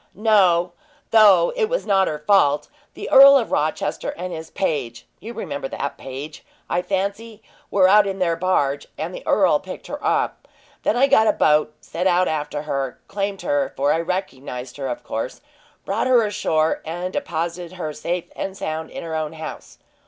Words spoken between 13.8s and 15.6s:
I recognized her, of course